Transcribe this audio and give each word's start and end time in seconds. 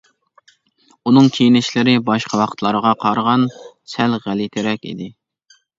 ئۇنىڭ 1.09 1.29
كىيىنىشلىرى 1.35 1.95
باشقا 2.09 2.41
ۋاقىتلارغا 2.43 2.97
قارىغان 3.05 3.47
سەل 3.95 4.21
غەلىتىرەك 4.27 4.91
ئىدى. 4.93 5.17